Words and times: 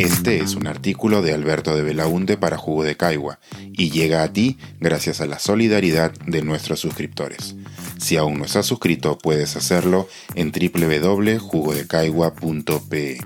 Este 0.00 0.38
es 0.38 0.54
un 0.54 0.66
artículo 0.66 1.20
de 1.20 1.34
Alberto 1.34 1.76
de 1.76 1.82
Belaunte 1.82 2.38
para 2.38 2.56
Jugo 2.56 2.84
de 2.84 2.96
Caigua 2.96 3.38
y 3.74 3.90
llega 3.90 4.22
a 4.22 4.32
ti 4.32 4.56
gracias 4.80 5.20
a 5.20 5.26
la 5.26 5.38
solidaridad 5.38 6.12
de 6.26 6.40
nuestros 6.40 6.80
suscriptores. 6.80 7.54
Si 7.98 8.16
aún 8.16 8.38
no 8.38 8.46
estás 8.46 8.64
suscrito, 8.64 9.18
puedes 9.18 9.56
hacerlo 9.56 10.08
en 10.36 10.52
www.jugodecaigua.pe. 10.52 13.18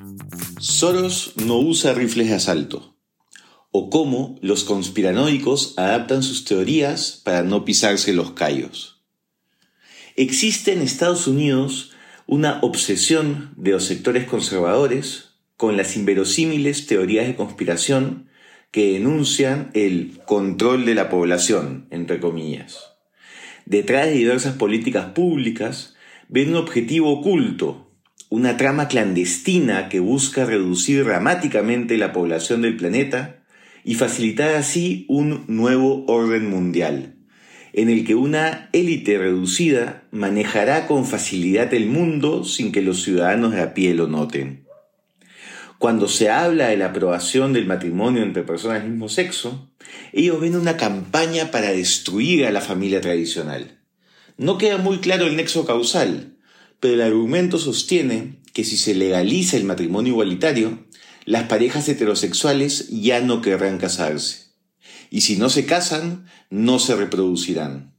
Soros 0.58 1.34
no 1.36 1.60
usa 1.60 1.94
rifles 1.94 2.30
de 2.30 2.34
asalto. 2.34 2.96
O 3.70 3.88
cómo 3.88 4.36
los 4.42 4.64
conspiranoicos 4.64 5.74
adaptan 5.76 6.24
sus 6.24 6.44
teorías 6.44 7.20
para 7.22 7.44
no 7.44 7.64
pisarse 7.64 8.12
los 8.12 8.32
callos. 8.32 9.00
Existe 10.16 10.72
en 10.72 10.82
Estados 10.82 11.28
Unidos 11.28 11.92
una 12.26 12.58
obsesión 12.62 13.54
de 13.56 13.70
los 13.70 13.84
sectores 13.84 14.26
conservadores 14.26 15.33
con 15.56 15.76
las 15.76 15.96
inverosímiles 15.96 16.86
teorías 16.86 17.26
de 17.26 17.36
conspiración 17.36 18.28
que 18.70 18.94
denuncian 18.94 19.70
el 19.74 20.18
control 20.26 20.84
de 20.84 20.94
la 20.94 21.08
población, 21.08 21.86
entre 21.90 22.18
comillas. 22.18 22.94
Detrás 23.66 24.06
de 24.06 24.14
diversas 24.14 24.56
políticas 24.56 25.06
públicas 25.12 25.94
ven 26.28 26.50
un 26.50 26.56
objetivo 26.56 27.12
oculto, 27.12 27.92
una 28.30 28.56
trama 28.56 28.88
clandestina 28.88 29.88
que 29.88 30.00
busca 30.00 30.44
reducir 30.44 31.04
dramáticamente 31.04 31.96
la 31.96 32.12
población 32.12 32.62
del 32.62 32.76
planeta 32.76 33.44
y 33.84 33.94
facilitar 33.94 34.56
así 34.56 35.04
un 35.08 35.44
nuevo 35.46 36.04
orden 36.08 36.50
mundial, 36.50 37.14
en 37.72 37.90
el 37.90 38.04
que 38.04 38.16
una 38.16 38.70
élite 38.72 39.18
reducida 39.18 40.08
manejará 40.10 40.86
con 40.88 41.06
facilidad 41.06 41.72
el 41.74 41.86
mundo 41.86 42.44
sin 42.44 42.72
que 42.72 42.82
los 42.82 43.02
ciudadanos 43.02 43.52
de 43.52 43.60
a 43.60 43.72
pie 43.72 43.94
lo 43.94 44.08
noten. 44.08 44.63
Cuando 45.84 46.08
se 46.08 46.30
habla 46.30 46.68
de 46.68 46.78
la 46.78 46.86
aprobación 46.86 47.52
del 47.52 47.66
matrimonio 47.66 48.22
entre 48.22 48.42
personas 48.42 48.80
del 48.80 48.92
mismo 48.92 49.10
sexo, 49.10 49.70
ellos 50.14 50.40
ven 50.40 50.56
una 50.56 50.78
campaña 50.78 51.50
para 51.50 51.72
destruir 51.72 52.46
a 52.46 52.50
la 52.50 52.62
familia 52.62 53.02
tradicional. 53.02 53.82
No 54.38 54.56
queda 54.56 54.78
muy 54.78 55.00
claro 55.00 55.26
el 55.26 55.36
nexo 55.36 55.66
causal, 55.66 56.38
pero 56.80 56.94
el 56.94 57.02
argumento 57.02 57.58
sostiene 57.58 58.40
que 58.54 58.64
si 58.64 58.78
se 58.78 58.94
legaliza 58.94 59.58
el 59.58 59.64
matrimonio 59.64 60.14
igualitario, 60.14 60.86
las 61.26 61.48
parejas 61.48 61.86
heterosexuales 61.86 62.88
ya 62.88 63.20
no 63.20 63.42
querrán 63.42 63.76
casarse. 63.76 64.54
Y 65.10 65.20
si 65.20 65.36
no 65.36 65.50
se 65.50 65.66
casan, 65.66 66.24
no 66.48 66.78
se 66.78 66.96
reproducirán. 66.96 67.94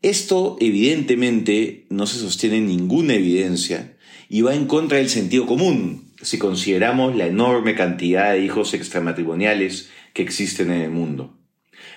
Esto 0.00 0.56
evidentemente 0.60 1.88
no 1.90 2.06
se 2.06 2.18
sostiene 2.18 2.56
en 2.56 2.68
ninguna 2.68 3.16
evidencia 3.16 3.98
y 4.30 4.40
va 4.40 4.54
en 4.54 4.64
contra 4.64 4.96
del 4.96 5.10
sentido 5.10 5.44
común, 5.44 6.05
si 6.22 6.38
consideramos 6.38 7.16
la 7.16 7.26
enorme 7.26 7.74
cantidad 7.74 8.32
de 8.32 8.40
hijos 8.40 8.74
extramatrimoniales 8.74 9.90
que 10.12 10.22
existen 10.22 10.70
en 10.70 10.82
el 10.82 10.90
mundo. 10.90 11.38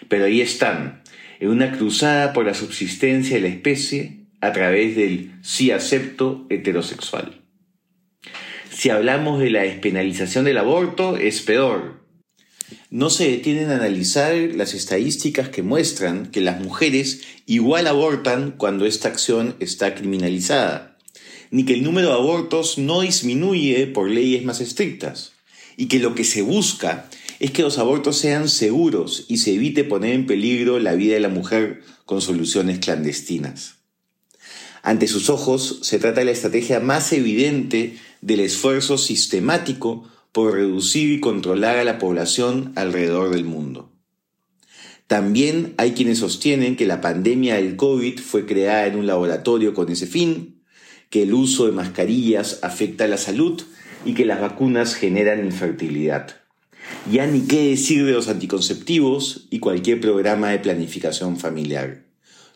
Pero 0.07 0.25
ahí 0.25 0.41
están, 0.41 1.03
en 1.39 1.49
una 1.49 1.71
cruzada 1.71 2.33
por 2.33 2.45
la 2.45 2.53
subsistencia 2.53 3.37
de 3.37 3.41
la 3.41 3.47
especie 3.47 4.25
a 4.41 4.51
través 4.51 4.95
del 4.95 5.33
sí 5.41 5.71
acepto 5.71 6.45
heterosexual. 6.49 7.41
Si 8.69 8.89
hablamos 8.89 9.39
de 9.39 9.49
la 9.49 9.63
despenalización 9.63 10.45
del 10.45 10.57
aborto, 10.57 11.17
es 11.17 11.41
peor. 11.41 11.99
No 12.91 13.09
se 13.09 13.29
detienen 13.29 13.71
a 13.71 13.75
analizar 13.75 14.33
las 14.55 14.73
estadísticas 14.73 15.49
que 15.49 15.63
muestran 15.63 16.27
que 16.27 16.41
las 16.41 16.59
mujeres 16.59 17.23
igual 17.45 17.87
abortan 17.87 18.51
cuando 18.51 18.85
esta 18.85 19.07
acción 19.07 19.55
está 19.59 19.95
criminalizada 19.95 20.88
ni 21.51 21.65
que 21.65 21.73
el 21.73 21.83
número 21.83 22.09
de 22.09 22.13
abortos 22.13 22.77
no 22.77 23.01
disminuye 23.01 23.87
por 23.87 24.09
leyes 24.09 24.43
más 24.43 24.61
estrictas, 24.61 25.33
y 25.77 25.87
que 25.87 25.99
lo 25.99 26.13
que 26.13 26.23
se 26.23 26.41
busca 26.41 27.09
es 27.39 27.51
que 27.51 27.61
los 27.61 27.77
abortos 27.77 28.17
sean 28.17 28.49
seguros 28.49 29.25
y 29.29 29.37
se 29.37 29.53
evite 29.53 29.83
poner 29.83 30.13
en 30.13 30.27
peligro 30.27 30.79
la 30.79 30.93
vida 30.93 31.13
de 31.13 31.21
la 31.21 31.29
mujer 31.29 31.81
con 32.05 32.21
soluciones 32.21 32.79
clandestinas. 32.79 33.75
Ante 34.83 35.07
sus 35.07 35.29
ojos 35.29 35.79
se 35.83 35.99
trata 35.99 36.19
de 36.19 36.25
la 36.25 36.31
estrategia 36.31 36.79
más 36.79 37.11
evidente 37.13 37.97
del 38.21 38.41
esfuerzo 38.41 38.97
sistemático 38.97 40.09
por 40.31 40.53
reducir 40.53 41.11
y 41.11 41.19
controlar 41.19 41.77
a 41.77 41.83
la 41.83 41.97
población 41.97 42.73
alrededor 42.75 43.29
del 43.29 43.45
mundo. 43.45 43.91
También 45.07 45.73
hay 45.77 45.93
quienes 45.93 46.19
sostienen 46.19 46.75
que 46.75 46.85
la 46.85 47.01
pandemia 47.01 47.55
del 47.55 47.75
COVID 47.75 48.19
fue 48.19 48.45
creada 48.45 48.85
en 48.85 48.95
un 48.95 49.07
laboratorio 49.07 49.73
con 49.73 49.89
ese 49.89 50.05
fin 50.05 50.58
que 51.09 51.23
el 51.23 51.33
uso 51.33 51.65
de 51.65 51.71
mascarillas 51.71 52.59
afecta 52.61 53.05
a 53.05 53.07
la 53.07 53.17
salud 53.17 53.61
y 54.05 54.13
que 54.13 54.25
las 54.25 54.39
vacunas 54.39 54.95
generan 54.95 55.43
infertilidad. 55.43 56.37
Ya 57.11 57.27
ni 57.27 57.41
qué 57.41 57.69
decir 57.69 58.05
de 58.05 58.13
los 58.13 58.27
anticonceptivos 58.27 59.47
y 59.49 59.59
cualquier 59.59 59.99
programa 59.99 60.49
de 60.49 60.59
planificación 60.59 61.37
familiar. 61.37 62.05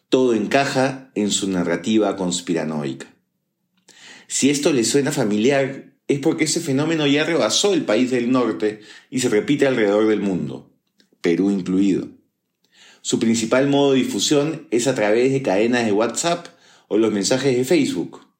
Todo 0.10 0.34
encaja 0.34 1.12
en 1.16 1.32
su 1.32 1.50
narrativa 1.50 2.16
conspiranoica. 2.16 3.08
Si 4.28 4.50
esto 4.50 4.72
le 4.72 4.84
suena 4.84 5.12
familiar, 5.12 5.94
es 6.08 6.20
porque 6.20 6.46
ese 6.46 6.60
fenómeno 6.60 7.08
ya 7.08 7.24
rebasó 7.24 7.74
el 7.74 7.86
país 7.86 8.12
del 8.12 8.32
norte 8.32 8.82
y 9.10 9.20
se 9.20 9.30
repite 9.30 9.68
alrededor 9.68 10.08
del 10.08 10.22
mundo, 10.22 10.72
Perú 11.22 11.50
incluido. 11.50 12.08
Su 13.02 13.20
principal 13.20 13.68
modo 13.68 13.94
de 13.94 14.00
difusión 14.00 14.68
es 14.72 14.88
a 14.88 14.96
través 14.96 15.32
de 15.32 15.42
cadenas 15.42 15.86
de 15.86 15.92
WhatsApp 15.92 16.48
o 16.88 16.98
los 16.98 17.12
mensajes 17.12 17.58
de 17.58 17.66
Facebook 17.66 18.33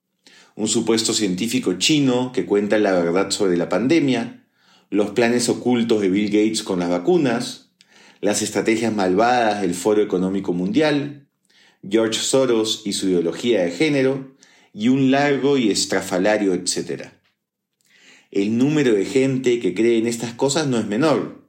un 0.56 0.68
supuesto 0.68 1.14
científico 1.14 1.74
chino 1.74 2.32
que 2.32 2.46
cuenta 2.46 2.78
la 2.78 2.94
verdad 2.94 3.32
sobre 3.32 3.58
la 3.58 3.70
pandemia, 3.70 4.46
los 4.90 5.12
planes 5.12 5.50
ocultos 5.50 6.02
de 6.02 6.10
Bill 6.10 6.28
Gates 6.30 6.64
con 6.64 6.80
las 6.80 6.90
vacunas, 6.90 7.72
las 8.22 8.42
estrategias 8.42 8.94
malvadas 8.94 9.62
del 9.62 9.74
Foro 9.74 10.02
Económico 10.02 10.54
Mundial, 10.54 11.28
George 11.88 12.20
Soros 12.20 12.84
y 12.86 12.94
su 12.94 13.10
ideología 13.10 13.64
de 13.64 13.72
género, 13.72 14.36
y 14.74 14.88
un 14.88 15.12
largo 15.12 15.58
y 15.58 15.70
estrafalario 15.70 16.54
etcétera. 16.54 17.20
El 18.32 18.58
número 18.58 18.94
de 18.94 19.06
gente 19.06 19.60
que 19.60 19.76
cree 19.76 19.98
en 19.98 20.08
estas 20.08 20.34
cosas 20.34 20.68
no 20.68 20.80
es 20.80 20.88
menor. 20.88 21.48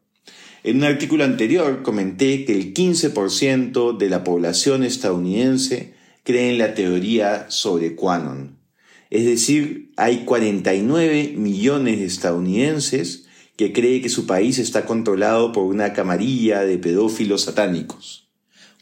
En 0.62 0.78
un 0.78 0.84
artículo 0.84 1.24
anterior 1.24 1.82
comenté 1.82 2.44
que 2.44 2.54
el 2.54 2.74
15% 2.74 3.96
de 3.96 4.08
la 4.08 4.24
población 4.24 4.82
estadounidense 4.84 5.94
cree 6.24 6.50
en 6.50 6.58
la 6.58 6.74
teoría 6.74 7.46
sobre 7.50 7.94
Quanon. 7.94 8.63
Es 9.10 9.24
decir, 9.24 9.92
hay 9.96 10.24
49 10.24 11.34
millones 11.36 11.98
de 11.98 12.06
estadounidenses 12.06 13.26
que 13.56 13.72
creen 13.72 14.02
que 14.02 14.08
su 14.08 14.26
país 14.26 14.58
está 14.58 14.84
controlado 14.86 15.52
por 15.52 15.64
una 15.64 15.92
camarilla 15.92 16.64
de 16.64 16.78
pedófilos 16.78 17.42
satánicos. 17.42 18.28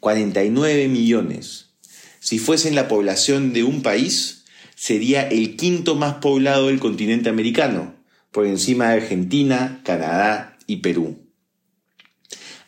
49 0.00 0.88
millones. 0.88 1.70
Si 2.20 2.38
fuesen 2.38 2.74
la 2.74 2.88
población 2.88 3.52
de 3.52 3.64
un 3.64 3.82
país, 3.82 4.44
sería 4.74 5.22
el 5.22 5.56
quinto 5.56 5.94
más 5.94 6.14
poblado 6.14 6.68
del 6.68 6.80
continente 6.80 7.28
americano, 7.28 7.94
por 8.30 8.46
encima 8.46 8.88
de 8.88 9.02
Argentina, 9.02 9.80
Canadá 9.84 10.56
y 10.66 10.76
Perú. 10.76 11.18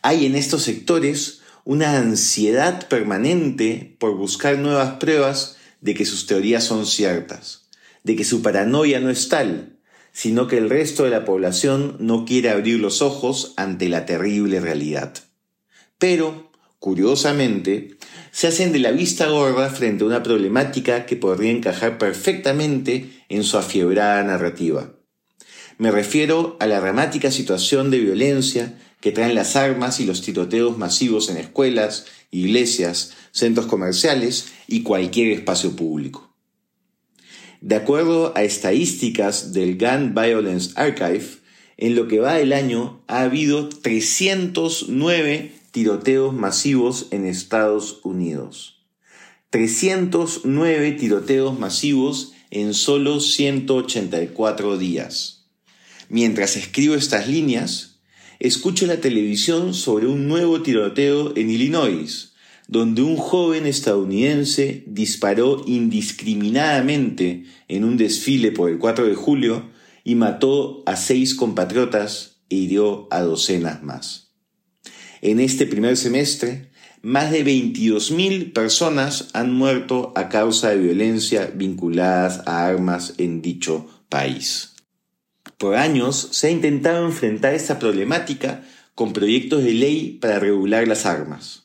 Hay 0.03 0.27
en 0.27 0.35
estos 0.35 0.63
sectores 0.63 1.41
una 1.65 1.97
ansiedad 1.97 2.89
permanente 2.89 3.97
por 3.99 4.17
buscar 4.17 4.59
nuevas 4.59 4.99
pruebas 4.99 5.54
de 5.85 5.95
que 5.95 6.07
sus 6.07 6.27
teorías 6.27 6.65
son 6.65 6.87
ciertas, 6.87 7.69
de 8.05 8.17
que 8.17 8.25
su 8.25 8.41
paranoia 8.41 9.01
no 9.01 9.11
es 9.11 9.29
tal, 9.29 9.77
sino 10.13 10.49
que 10.49 10.57
el 10.57 10.71
resto 10.71 11.05
de 11.05 11.11
la 11.11 11.27
población 11.27 11.97
no 12.01 12.25
quiere 12.25 12.49
abrir 12.49 12.81
los 12.81 13.03
ojos 13.03 13.53
ante 13.59 13.91
la 13.91 14.07
terrible 14.07 14.61
realidad. 14.61 15.13
Pero, 15.99 16.51
curiosamente, 16.79 17.99
se 18.33 18.47
hacen 18.47 18.73
de 18.73 18.79
la 18.79 18.93
vista 18.93 19.29
gorda 19.29 19.69
frente 19.69 20.05
a 20.05 20.07
una 20.07 20.23
problemática 20.23 21.05
que 21.05 21.17
podría 21.17 21.51
encajar 21.51 21.99
perfectamente 21.99 23.23
en 23.29 23.45
su 23.45 23.59
afiebrada 23.59 24.23
narrativa. 24.25 24.95
Me 25.77 25.91
refiero 25.91 26.57
a 26.61 26.67
la 26.67 26.81
dramática 26.81 27.31
situación 27.31 27.91
de 27.91 27.99
violencia 27.99 28.79
que 29.05 29.13
traen 29.13 29.35
las 29.35 29.55
armas 29.55 30.01
y 30.01 30.07
los 30.07 30.23
tiroteos 30.23 30.79
masivos 30.79 31.29
en 31.29 31.37
escuelas, 31.37 32.07
iglesias, 32.31 33.13
centros 33.33 33.67
comerciales 33.67 34.47
y 34.67 34.83
cualquier 34.83 35.31
espacio 35.33 35.77
público. 35.77 36.35
De 37.61 37.75
acuerdo 37.75 38.33
a 38.35 38.45
estadísticas 38.45 39.53
del 39.53 39.77
Gun 39.77 40.15
Violence 40.15 40.71
Archive, 40.77 41.27
en 41.77 41.97
lo 41.97 42.09
que 42.09 42.19
va 42.19 42.37
del 42.37 42.55
año 42.55 43.03
ha 43.07 43.21
habido 43.21 43.69
309 43.69 45.53
tiroteos 45.71 46.33
masivos 46.33 47.09
en 47.11 47.27
Estados 47.27 48.01
Unidos. 48.05 48.87
309 49.51 50.93
tiroteos 50.93 51.59
masivos 51.59 52.33
en 52.51 52.73
solo 52.73 53.21
184 53.21 54.79
días. 54.79 55.45
Mientras 56.09 56.57
escribo 56.57 56.95
estas 56.95 57.29
líneas, 57.29 57.94
escucho 58.39 58.87
la 58.87 59.01
televisión 59.01 59.75
sobre 59.75 60.07
un 60.07 60.29
nuevo 60.29 60.63
tiroteo 60.63 61.37
en 61.37 61.51
Illinois, 61.51 62.35
donde 62.69 63.03
un 63.03 63.17
joven 63.17 63.67
estadounidense 63.67 64.85
disparó 64.87 65.63
indiscriminadamente 65.67 67.45
en 67.69 67.85
un 67.85 67.97
desfile 67.97 68.53
por 68.53 68.71
el 68.71 68.79
4 68.79 69.07
de 69.07 69.15
julio 69.15 69.71
y 70.03 70.15
mató 70.15 70.83
a 70.87 70.97
seis 70.97 71.35
compatriotas 71.35 72.37
e 72.49 72.57
hirió 72.57 73.09
a 73.11 73.21
docenas 73.21 73.83
más. 73.83 74.33
En 75.23 75.41
este 75.41 75.67
primer 75.67 75.97
semestre, 75.97 76.71
más 77.03 77.31
de 77.31 77.45
22.000 77.45 78.53
personas 78.53 79.29
han 79.33 79.53
muerto 79.53 80.13
a 80.17 80.29
causa 80.29 80.71
de 80.71 80.79
violencia 80.79 81.51
vinculadas 81.55 82.43
a 82.47 82.67
armas 82.67 83.15
en 83.19 83.43
dicho 83.43 83.87
país. 84.09 84.74
Por 85.65 85.77
años 85.77 86.29
se 86.33 86.49
ha 86.49 86.51
intentado 86.51 87.07
enfrentar 87.07 87.55
esta 87.55 87.79
problemática 87.79 88.63
con 88.95 89.15
proyectos 89.15 89.65
de 89.65 89.73
ley 89.73 90.19
para 90.21 90.39
regular 90.39 90.87
las 90.87 91.07
armas. 91.07 91.63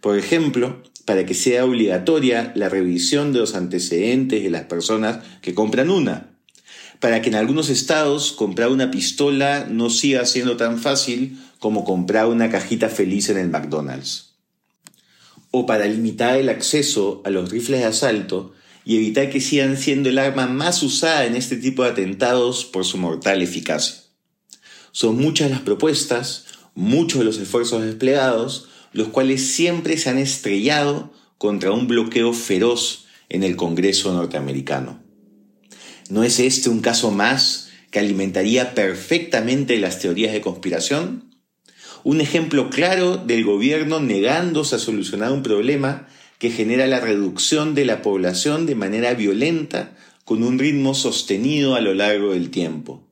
Por 0.00 0.16
ejemplo, 0.16 0.80
para 1.06 1.26
que 1.26 1.34
sea 1.34 1.64
obligatoria 1.64 2.52
la 2.54 2.68
revisión 2.68 3.32
de 3.32 3.40
los 3.40 3.56
antecedentes 3.56 4.44
de 4.44 4.50
las 4.50 4.66
personas 4.66 5.24
que 5.42 5.54
compran 5.54 5.90
una, 5.90 6.38
para 7.00 7.20
que 7.20 7.30
en 7.30 7.34
algunos 7.34 7.68
estados 7.68 8.30
comprar 8.30 8.68
una 8.68 8.92
pistola 8.92 9.66
no 9.68 9.90
siga 9.90 10.24
siendo 10.24 10.56
tan 10.56 10.78
fácil 10.78 11.36
como 11.58 11.82
comprar 11.82 12.28
una 12.28 12.48
cajita 12.48 12.88
feliz 12.88 13.28
en 13.28 13.38
el 13.38 13.48
McDonald's, 13.48 14.36
o 15.50 15.66
para 15.66 15.86
limitar 15.86 16.36
el 16.36 16.48
acceso 16.48 17.22
a 17.24 17.30
los 17.30 17.50
rifles 17.50 17.80
de 17.80 17.86
asalto 17.86 18.54
y 18.86 18.96
evitar 18.96 19.28
que 19.30 19.40
sigan 19.40 19.76
siendo 19.76 20.08
el 20.08 20.18
arma 20.18 20.46
más 20.46 20.80
usada 20.84 21.26
en 21.26 21.34
este 21.34 21.56
tipo 21.56 21.82
de 21.82 21.90
atentados 21.90 22.64
por 22.64 22.84
su 22.84 22.98
mortal 22.98 23.42
eficacia. 23.42 23.96
Son 24.92 25.16
muchas 25.16 25.50
las 25.50 25.60
propuestas, 25.60 26.46
muchos 26.76 27.18
de 27.18 27.24
los 27.24 27.38
esfuerzos 27.38 27.82
desplegados, 27.82 28.68
los 28.92 29.08
cuales 29.08 29.44
siempre 29.44 29.98
se 29.98 30.08
han 30.08 30.18
estrellado 30.18 31.12
contra 31.36 31.72
un 31.72 31.88
bloqueo 31.88 32.32
feroz 32.32 33.06
en 33.28 33.42
el 33.42 33.56
Congreso 33.56 34.14
norteamericano. 34.14 35.02
¿No 36.08 36.22
es 36.22 36.38
este 36.38 36.68
un 36.68 36.80
caso 36.80 37.10
más 37.10 37.70
que 37.90 37.98
alimentaría 37.98 38.72
perfectamente 38.74 39.80
las 39.80 39.98
teorías 39.98 40.32
de 40.32 40.40
conspiración? 40.40 41.34
Un 42.04 42.20
ejemplo 42.20 42.70
claro 42.70 43.16
del 43.16 43.44
gobierno 43.44 43.98
negándose 43.98 44.76
a 44.76 44.78
solucionar 44.78 45.32
un 45.32 45.42
problema 45.42 46.06
que 46.38 46.50
genera 46.50 46.86
la 46.86 47.00
reducción 47.00 47.74
de 47.74 47.84
la 47.84 48.02
población 48.02 48.66
de 48.66 48.74
manera 48.74 49.14
violenta 49.14 49.96
con 50.24 50.42
un 50.42 50.58
ritmo 50.58 50.94
sostenido 50.94 51.74
a 51.74 51.80
lo 51.80 51.94
largo 51.94 52.32
del 52.32 52.50
tiempo. 52.50 53.02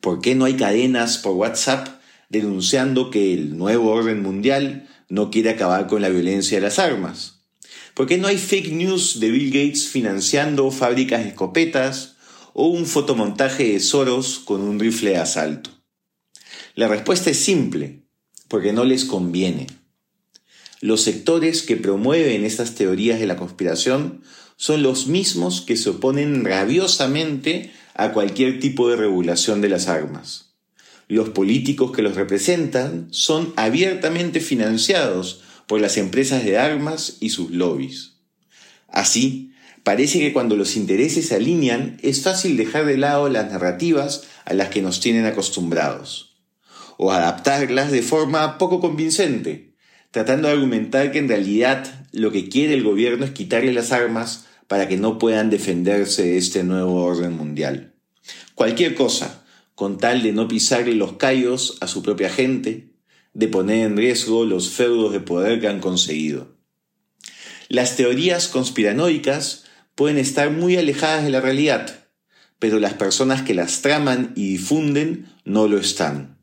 ¿Por 0.00 0.20
qué 0.20 0.34
no 0.34 0.44
hay 0.44 0.54
cadenas 0.54 1.18
por 1.18 1.34
WhatsApp 1.34 1.88
denunciando 2.28 3.10
que 3.10 3.34
el 3.34 3.56
nuevo 3.56 3.90
orden 3.90 4.22
mundial 4.22 4.88
no 5.08 5.30
quiere 5.30 5.50
acabar 5.50 5.86
con 5.86 6.02
la 6.02 6.08
violencia 6.08 6.58
de 6.58 6.62
las 6.62 6.78
armas? 6.78 7.40
¿Por 7.94 8.06
qué 8.06 8.16
no 8.16 8.28
hay 8.28 8.38
fake 8.38 8.72
news 8.72 9.18
de 9.18 9.30
Bill 9.30 9.50
Gates 9.50 9.88
financiando 9.88 10.70
fábricas 10.70 11.22
de 11.22 11.30
escopetas 11.30 12.16
o 12.52 12.68
un 12.68 12.86
fotomontaje 12.86 13.72
de 13.72 13.80
Soros 13.80 14.38
con 14.38 14.60
un 14.60 14.78
rifle 14.78 15.10
de 15.10 15.16
asalto? 15.18 15.70
La 16.74 16.86
respuesta 16.86 17.30
es 17.30 17.38
simple, 17.38 18.04
porque 18.46 18.72
no 18.72 18.84
les 18.84 19.04
conviene. 19.04 19.66
Los 20.80 21.02
sectores 21.02 21.62
que 21.62 21.76
promueven 21.76 22.44
estas 22.44 22.76
teorías 22.76 23.18
de 23.18 23.26
la 23.26 23.36
conspiración 23.36 24.22
son 24.56 24.82
los 24.82 25.08
mismos 25.08 25.60
que 25.60 25.76
se 25.76 25.90
oponen 25.90 26.44
rabiosamente 26.44 27.72
a 27.94 28.12
cualquier 28.12 28.60
tipo 28.60 28.88
de 28.88 28.96
regulación 28.96 29.60
de 29.60 29.68
las 29.68 29.88
armas. 29.88 30.54
Los 31.08 31.30
políticos 31.30 31.90
que 31.90 32.02
los 32.02 32.14
representan 32.14 33.08
son 33.10 33.52
abiertamente 33.56 34.40
financiados 34.40 35.42
por 35.66 35.80
las 35.80 35.96
empresas 35.96 36.44
de 36.44 36.58
armas 36.58 37.16
y 37.18 37.30
sus 37.30 37.50
lobbies. 37.50 38.12
Así, 38.88 39.52
parece 39.82 40.20
que 40.20 40.32
cuando 40.32 40.54
los 40.56 40.76
intereses 40.76 41.28
se 41.28 41.34
alinean 41.34 41.98
es 42.02 42.22
fácil 42.22 42.56
dejar 42.56 42.86
de 42.86 42.98
lado 42.98 43.28
las 43.28 43.50
narrativas 43.50 44.22
a 44.44 44.54
las 44.54 44.68
que 44.68 44.82
nos 44.82 45.00
tienen 45.00 45.26
acostumbrados, 45.26 46.36
o 46.98 47.10
adaptarlas 47.10 47.90
de 47.90 48.02
forma 48.02 48.58
poco 48.58 48.80
convincente, 48.80 49.67
tratando 50.10 50.48
de 50.48 50.54
argumentar 50.54 51.12
que 51.12 51.18
en 51.18 51.28
realidad 51.28 52.06
lo 52.12 52.32
que 52.32 52.48
quiere 52.48 52.74
el 52.74 52.82
gobierno 52.82 53.24
es 53.24 53.32
quitarle 53.32 53.72
las 53.72 53.92
armas 53.92 54.46
para 54.66 54.88
que 54.88 54.96
no 54.96 55.18
puedan 55.18 55.50
defenderse 55.50 56.22
de 56.24 56.38
este 56.38 56.64
nuevo 56.64 57.02
orden 57.02 57.32
mundial. 57.32 57.94
Cualquier 58.54 58.94
cosa, 58.94 59.44
con 59.74 59.98
tal 59.98 60.22
de 60.22 60.32
no 60.32 60.48
pisarle 60.48 60.94
los 60.94 61.14
callos 61.14 61.78
a 61.80 61.88
su 61.88 62.02
propia 62.02 62.30
gente, 62.30 62.92
de 63.34 63.48
poner 63.48 63.86
en 63.86 63.96
riesgo 63.96 64.44
los 64.44 64.70
feudos 64.70 65.12
de 65.12 65.20
poder 65.20 65.60
que 65.60 65.68
han 65.68 65.80
conseguido. 65.80 66.56
Las 67.68 67.96
teorías 67.96 68.48
conspiranoicas 68.48 69.64
pueden 69.94 70.18
estar 70.18 70.50
muy 70.50 70.76
alejadas 70.76 71.24
de 71.24 71.30
la 71.30 71.40
realidad, 71.40 72.06
pero 72.58 72.80
las 72.80 72.94
personas 72.94 73.42
que 73.42 73.54
las 73.54 73.82
traman 73.82 74.32
y 74.34 74.52
difunden 74.52 75.26
no 75.44 75.68
lo 75.68 75.78
están. 75.78 76.38